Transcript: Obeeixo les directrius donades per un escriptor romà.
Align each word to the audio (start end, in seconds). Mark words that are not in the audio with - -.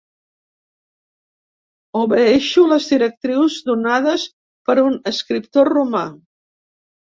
Obeeixo 1.99 2.65
les 2.71 2.89
directrius 2.95 3.59
donades 3.69 4.27
per 4.71 4.79
un 4.89 4.99
escriptor 5.15 5.73
romà. 5.79 6.05